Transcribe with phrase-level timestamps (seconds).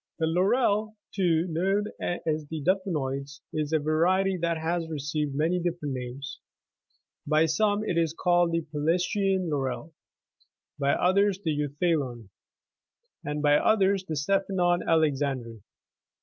[0.17, 5.93] The laurel, too, known as the daphnoides,78 is a variety that has received many different
[5.93, 6.39] names:
[7.27, 9.93] by some it is called the Pelasgian laurel,
[10.79, 12.29] by others the euthalon,
[13.23, 15.61] and by others the stephanon Alexandri.